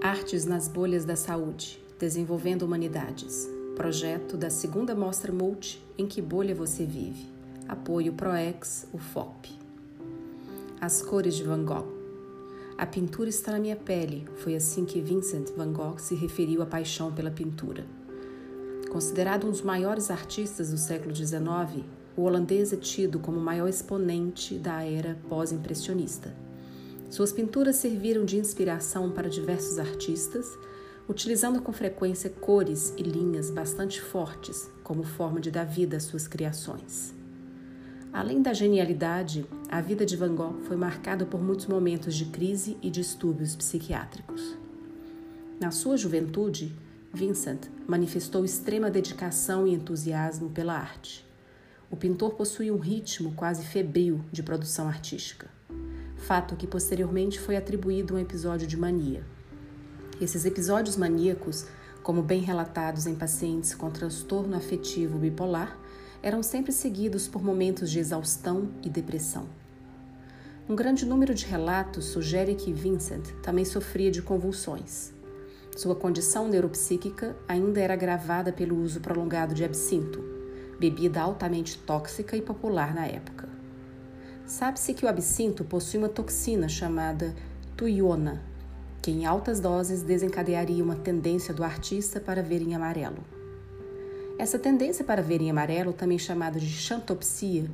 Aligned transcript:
Artes 0.00 0.44
nas 0.44 0.68
bolhas 0.68 1.06
da 1.06 1.16
saúde, 1.16 1.82
desenvolvendo 1.98 2.62
humanidades. 2.62 3.48
Projeto 3.74 4.36
da 4.36 4.50
segunda 4.50 4.94
mostra 4.94 5.32
Multi, 5.32 5.82
em 5.96 6.06
que 6.06 6.20
bolha 6.20 6.54
você 6.54 6.84
vive. 6.84 7.26
Apoio 7.66 8.12
ProEx, 8.12 8.86
UFOP. 8.92 9.50
As 10.80 11.00
cores 11.00 11.34
de 11.34 11.44
Van 11.44 11.64
Gogh. 11.64 11.88
A 12.76 12.84
pintura 12.84 13.30
está 13.30 13.52
na 13.52 13.58
minha 13.58 13.74
pele, 13.74 14.28
foi 14.36 14.54
assim 14.54 14.84
que 14.84 15.00
Vincent 15.00 15.50
Van 15.56 15.72
Gogh 15.72 15.98
se 15.98 16.14
referiu 16.14 16.60
à 16.60 16.66
paixão 16.66 17.10
pela 17.10 17.30
pintura. 17.30 17.86
Considerado 18.90 19.46
um 19.46 19.50
dos 19.50 19.62
maiores 19.62 20.10
artistas 20.10 20.70
do 20.70 20.76
século 20.76 21.14
XIX, 21.14 21.84
o 22.14 22.22
holandês 22.22 22.72
é 22.72 22.76
tido 22.76 23.18
como 23.18 23.38
o 23.38 23.42
maior 23.42 23.66
exponente 23.66 24.58
da 24.58 24.84
era 24.84 25.18
pós-impressionista. 25.28 26.34
Suas 27.08 27.32
pinturas 27.32 27.76
serviram 27.76 28.24
de 28.24 28.36
inspiração 28.36 29.10
para 29.12 29.30
diversos 29.30 29.78
artistas, 29.78 30.58
utilizando 31.08 31.62
com 31.62 31.72
frequência 31.72 32.28
cores 32.28 32.92
e 32.96 33.02
linhas 33.02 33.48
bastante 33.48 34.00
fortes 34.00 34.68
como 34.82 35.04
forma 35.04 35.40
de 35.40 35.50
dar 35.50 35.64
vida 35.64 35.96
às 35.96 36.02
suas 36.02 36.26
criações. 36.26 37.14
Além 38.12 38.42
da 38.42 38.52
genialidade, 38.52 39.46
a 39.68 39.80
vida 39.80 40.04
de 40.04 40.16
Van 40.16 40.34
Gogh 40.34 40.58
foi 40.64 40.76
marcada 40.76 41.24
por 41.24 41.40
muitos 41.40 41.66
momentos 41.66 42.14
de 42.14 42.24
crise 42.26 42.76
e 42.82 42.90
distúrbios 42.90 43.54
psiquiátricos. 43.54 44.56
Na 45.60 45.70
sua 45.70 45.96
juventude, 45.96 46.74
Vincent 47.12 47.68
manifestou 47.86 48.44
extrema 48.44 48.90
dedicação 48.90 49.66
e 49.66 49.74
entusiasmo 49.74 50.50
pela 50.50 50.74
arte. 50.74 51.24
O 51.88 51.96
pintor 51.96 52.34
possuía 52.34 52.74
um 52.74 52.78
ritmo 52.78 53.32
quase 53.34 53.64
febril 53.64 54.24
de 54.32 54.42
produção 54.42 54.88
artística 54.88 55.55
fato 56.26 56.56
que 56.56 56.66
posteriormente 56.66 57.38
foi 57.38 57.56
atribuído 57.56 58.16
um 58.16 58.18
episódio 58.18 58.66
de 58.66 58.76
mania. 58.76 59.24
Esses 60.20 60.44
episódios 60.44 60.96
maníacos, 60.96 61.66
como 62.02 62.20
bem 62.20 62.40
relatados 62.40 63.06
em 63.06 63.14
pacientes 63.14 63.76
com 63.76 63.92
transtorno 63.92 64.56
afetivo 64.56 65.18
bipolar, 65.18 65.78
eram 66.20 66.42
sempre 66.42 66.72
seguidos 66.72 67.28
por 67.28 67.44
momentos 67.44 67.92
de 67.92 68.00
exaustão 68.00 68.70
e 68.82 68.90
depressão. 68.90 69.46
Um 70.68 70.74
grande 70.74 71.06
número 71.06 71.32
de 71.32 71.46
relatos 71.46 72.06
sugere 72.06 72.56
que 72.56 72.72
Vincent 72.72 73.30
também 73.40 73.64
sofria 73.64 74.10
de 74.10 74.20
convulsões. 74.20 75.14
Sua 75.76 75.94
condição 75.94 76.48
neuropsíquica 76.48 77.36
ainda 77.46 77.78
era 77.78 77.94
agravada 77.94 78.52
pelo 78.52 78.82
uso 78.82 78.98
prolongado 78.98 79.54
de 79.54 79.64
absinto, 79.64 80.24
bebida 80.80 81.20
altamente 81.20 81.78
tóxica 81.78 82.36
e 82.36 82.42
popular 82.42 82.92
na 82.92 83.06
época. 83.06 83.55
Sabe-se 84.46 84.94
que 84.94 85.04
o 85.04 85.08
absinto 85.08 85.64
possui 85.64 85.98
uma 85.98 86.08
toxina 86.08 86.68
chamada 86.68 87.34
tuiona, 87.76 88.40
que 89.02 89.10
em 89.10 89.26
altas 89.26 89.58
doses 89.58 90.02
desencadearia 90.02 90.84
uma 90.84 90.94
tendência 90.94 91.52
do 91.52 91.64
artista 91.64 92.20
para 92.20 92.44
ver 92.44 92.62
em 92.62 92.72
amarelo. 92.72 93.24
Essa 94.38 94.56
tendência 94.56 95.04
para 95.04 95.20
ver 95.20 95.40
em 95.40 95.50
amarelo, 95.50 95.92
também 95.92 96.16
chamada 96.16 96.60
de 96.60 96.68
xantopsia, 96.68 97.68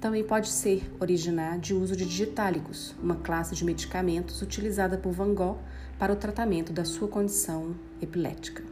também 0.00 0.24
pode 0.24 0.48
ser 0.48 0.92
originar 0.98 1.60
de 1.60 1.72
uso 1.72 1.94
de 1.94 2.04
digitálicos, 2.04 2.96
uma 3.00 3.14
classe 3.14 3.54
de 3.54 3.64
medicamentos 3.64 4.42
utilizada 4.42 4.98
por 4.98 5.12
Van 5.12 5.32
Gogh 5.32 5.58
para 6.00 6.12
o 6.12 6.16
tratamento 6.16 6.72
da 6.72 6.84
sua 6.84 7.06
condição 7.06 7.76
epilética. 8.00 8.64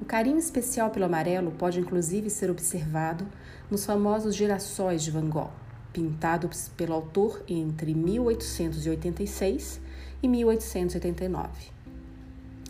O 0.00 0.06
carinho 0.06 0.38
especial 0.38 0.88
pelo 0.88 1.04
amarelo 1.04 1.50
pode 1.50 1.78
inclusive 1.78 2.30
ser 2.30 2.50
observado 2.50 3.26
nos 3.70 3.84
famosos 3.84 4.34
girassóis 4.34 5.02
de 5.02 5.10
Van 5.10 5.28
Gogh, 5.28 5.63
pintado 5.94 6.50
pelo 6.76 6.92
autor 6.92 7.44
entre 7.48 7.94
1886 7.94 9.80
e 10.20 10.28
1889. 10.28 11.72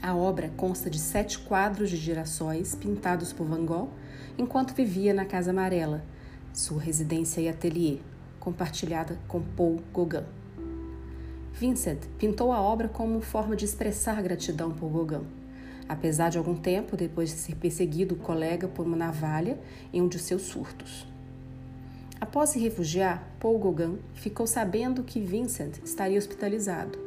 A 0.02 0.14
obra 0.14 0.52
consta 0.54 0.90
de 0.90 0.98
sete 0.98 1.38
quadros 1.38 1.88
de 1.88 1.96
girassóis 1.96 2.74
pintados 2.74 3.32
por 3.32 3.46
Van 3.46 3.64
Gogh 3.64 3.88
enquanto 4.36 4.74
vivia 4.74 5.14
na 5.14 5.24
Casa 5.24 5.52
Amarela, 5.52 6.04
sua 6.52 6.82
residência 6.82 7.40
e 7.40 7.48
ateliê, 7.48 7.98
compartilhada 8.38 9.18
com 9.26 9.40
Paul 9.40 9.80
Gauguin. 9.94 10.26
Vincent 11.54 12.00
pintou 12.18 12.52
a 12.52 12.60
obra 12.60 12.88
como 12.88 13.22
forma 13.22 13.56
de 13.56 13.64
expressar 13.64 14.22
gratidão 14.22 14.70
por 14.70 14.90
Gauguin, 14.90 15.26
apesar 15.88 16.28
de 16.28 16.36
algum 16.36 16.56
tempo 16.56 16.94
depois 16.94 17.30
de 17.30 17.36
ser 17.36 17.54
perseguido 17.54 18.16
o 18.16 18.18
colega 18.18 18.68
por 18.68 18.84
uma 18.84 18.96
navalha 18.96 19.58
em 19.90 20.02
um 20.02 20.08
de 20.08 20.18
seus 20.18 20.42
surtos. 20.42 21.13
Após 22.24 22.48
se 22.48 22.58
refugiar, 22.58 23.22
Paul 23.38 23.58
Gauguin 23.58 23.98
ficou 24.14 24.46
sabendo 24.46 25.02
que 25.02 25.20
Vincent 25.20 25.76
estaria 25.84 26.16
hospitalizado, 26.16 26.98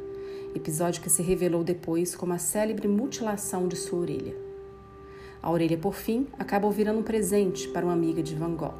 episódio 0.54 1.02
que 1.02 1.10
se 1.10 1.22
revelou 1.22 1.64
depois 1.64 2.14
como 2.14 2.32
a 2.32 2.38
célebre 2.38 2.86
mutilação 2.86 3.66
de 3.66 3.74
sua 3.74 3.98
orelha. 3.98 4.36
A 5.42 5.50
orelha, 5.50 5.76
por 5.76 5.96
fim, 5.96 6.28
acabou 6.38 6.70
virando 6.70 7.00
um 7.00 7.02
presente 7.02 7.66
para 7.66 7.84
uma 7.84 7.94
amiga 7.94 8.22
de 8.22 8.36
Van 8.36 8.54
Gogh. 8.54 8.76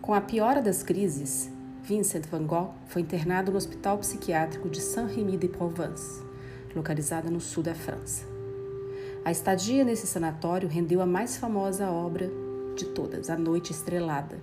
Com 0.00 0.14
a 0.14 0.20
piora 0.20 0.62
das 0.62 0.84
crises, 0.84 1.50
Vincent 1.82 2.26
Van 2.26 2.44
Gogh 2.44 2.72
foi 2.86 3.02
internado 3.02 3.50
no 3.50 3.58
Hospital 3.58 3.98
Psiquiátrico 3.98 4.68
de 4.68 4.80
Saint-Rémy-de-Provence, 4.80 6.22
localizada 6.76 7.28
no 7.28 7.40
sul 7.40 7.64
da 7.64 7.74
França. 7.74 8.24
A 9.24 9.32
estadia 9.32 9.82
nesse 9.82 10.06
sanatório 10.06 10.68
rendeu 10.68 11.00
a 11.00 11.06
mais 11.06 11.36
famosa 11.36 11.90
obra 11.90 12.30
de 12.76 12.84
todas, 12.84 13.28
A 13.28 13.36
Noite 13.36 13.72
Estrelada, 13.72 14.38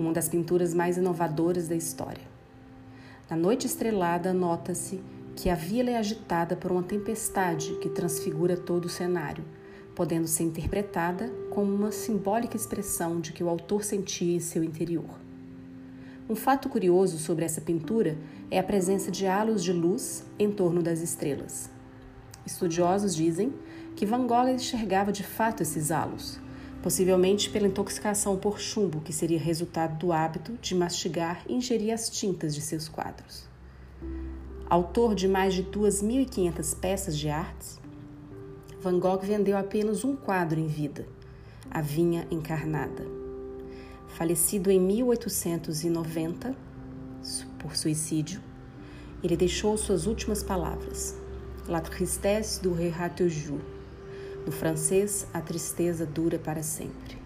uma 0.00 0.12
das 0.12 0.28
pinturas 0.28 0.72
mais 0.72 0.96
inovadoras 0.96 1.68
da 1.68 1.76
história. 1.76 2.22
Na 3.28 3.36
noite 3.36 3.66
estrelada, 3.66 4.32
nota-se 4.32 5.00
que 5.36 5.48
a 5.48 5.54
vila 5.54 5.90
é 5.90 5.96
agitada 5.96 6.56
por 6.56 6.72
uma 6.72 6.82
tempestade 6.82 7.74
que 7.80 7.88
transfigura 7.88 8.56
todo 8.56 8.86
o 8.86 8.88
cenário, 8.88 9.44
podendo 9.94 10.26
ser 10.26 10.44
interpretada 10.44 11.30
como 11.50 11.72
uma 11.74 11.92
simbólica 11.92 12.56
expressão 12.56 13.20
de 13.20 13.32
que 13.32 13.44
o 13.44 13.48
autor 13.48 13.84
sentia 13.84 14.34
em 14.34 14.40
seu 14.40 14.64
interior. 14.64 15.10
Um 16.28 16.34
fato 16.34 16.68
curioso 16.68 17.18
sobre 17.18 17.44
essa 17.44 17.60
pintura 17.60 18.16
é 18.50 18.58
a 18.58 18.62
presença 18.62 19.10
de 19.10 19.26
halos 19.26 19.62
de 19.62 19.72
luz 19.72 20.24
em 20.38 20.50
torno 20.50 20.82
das 20.82 21.00
estrelas. 21.00 21.68
Estudiosos 22.46 23.14
dizem 23.14 23.52
que 23.94 24.06
Van 24.06 24.26
Gogh 24.26 24.48
enxergava 24.48 25.12
de 25.12 25.22
fato 25.22 25.62
esses 25.62 25.90
halos, 25.90 26.40
possivelmente 26.82 27.50
pela 27.50 27.66
intoxicação 27.66 28.36
por 28.36 28.58
chumbo, 28.58 29.00
que 29.00 29.12
seria 29.12 29.38
resultado 29.38 29.98
do 29.98 30.12
hábito 30.12 30.52
de 30.60 30.74
mastigar 30.74 31.44
e 31.48 31.54
ingerir 31.54 31.92
as 31.92 32.08
tintas 32.08 32.54
de 32.54 32.60
seus 32.60 32.88
quadros. 32.88 33.44
Autor 34.68 35.14
de 35.14 35.28
mais 35.28 35.52
de 35.52 35.64
2.500 35.64 36.78
peças 36.78 37.18
de 37.18 37.28
artes, 37.28 37.80
Van 38.80 38.98
Gogh 38.98 39.20
vendeu 39.20 39.58
apenas 39.58 40.04
um 40.04 40.16
quadro 40.16 40.58
em 40.58 40.66
vida, 40.66 41.06
A 41.70 41.82
Vinha 41.82 42.26
Encarnada. 42.30 43.04
Falecido 44.08 44.70
em 44.70 44.80
1890 44.80 46.56
por 47.58 47.76
suicídio, 47.76 48.40
ele 49.22 49.36
deixou 49.36 49.76
suas 49.76 50.06
últimas 50.06 50.42
palavras: 50.42 51.14
La 51.68 51.80
tristesse 51.80 52.62
du 52.62 52.72
rei 52.72 52.88
No 54.46 54.52
francês, 54.52 55.26
a 55.34 55.40
tristeza 55.40 56.06
dura 56.06 56.38
para 56.38 56.62
sempre. 56.62 57.18